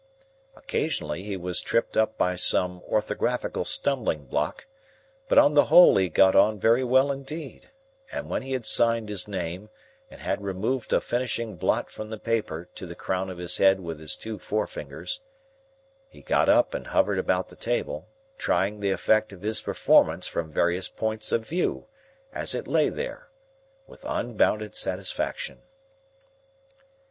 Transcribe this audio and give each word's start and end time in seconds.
Occasionally, 0.55 1.21
he 1.21 1.37
was 1.37 1.61
tripped 1.61 1.95
up 1.95 2.17
by 2.17 2.35
some 2.35 2.81
orthographical 2.89 3.67
stumbling 3.67 4.25
block; 4.25 4.65
but 5.29 5.37
on 5.37 5.53
the 5.53 5.65
whole 5.65 5.95
he 5.95 6.09
got 6.09 6.35
on 6.35 6.59
very 6.59 6.83
well 6.83 7.11
indeed; 7.11 7.69
and 8.11 8.27
when 8.27 8.41
he 8.41 8.53
had 8.53 8.65
signed 8.65 9.09
his 9.09 9.27
name, 9.27 9.69
and 10.09 10.19
had 10.19 10.41
removed 10.41 10.91
a 10.91 11.01
finishing 11.01 11.55
blot 11.55 11.91
from 11.91 12.09
the 12.09 12.17
paper 12.17 12.67
to 12.73 12.87
the 12.87 12.95
crown 12.95 13.29
of 13.29 13.37
his 13.37 13.57
head 13.57 13.79
with 13.79 13.99
his 13.99 14.15
two 14.15 14.39
forefingers, 14.39 15.21
he 16.09 16.23
got 16.23 16.49
up 16.49 16.73
and 16.73 16.87
hovered 16.87 17.19
about 17.19 17.49
the 17.49 17.55
table, 17.55 18.09
trying 18.39 18.79
the 18.79 18.89
effect 18.89 19.31
of 19.31 19.43
his 19.43 19.61
performance 19.61 20.25
from 20.25 20.51
various 20.51 20.89
points 20.89 21.31
of 21.31 21.47
view, 21.47 21.85
as 22.33 22.55
it 22.55 22.67
lay 22.67 22.89
there, 22.89 23.29
with 23.85 24.03
unbounded 24.07 24.73
satisfaction. 24.73 25.61